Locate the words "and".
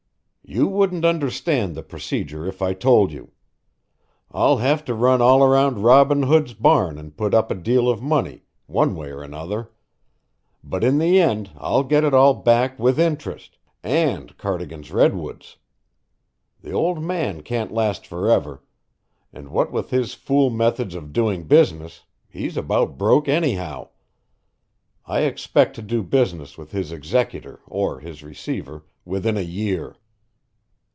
6.97-7.15, 13.81-14.37, 19.31-19.47